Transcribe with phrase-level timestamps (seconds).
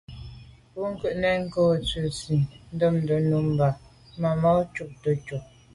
[0.73, 3.77] Bwɔ́ŋkə́’ nɛ̀n cɔ́sì ndʉ sɛ́ɛ̀nî ndɛ́mbə̄ júp
[4.21, 5.45] màmá cúptə́ úp.